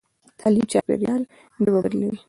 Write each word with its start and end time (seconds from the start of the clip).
تعلیم 0.39 0.65
چاپېریال 0.73 1.21
ژبه 1.63 1.79
بدلوي. 1.83 2.17